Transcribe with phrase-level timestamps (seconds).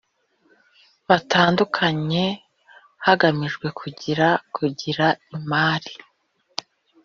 [1.09, 2.25] batandukanye
[3.05, 5.93] hagamijwe kugira kugira imari